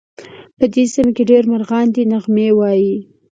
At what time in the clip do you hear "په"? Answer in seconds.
0.57-0.65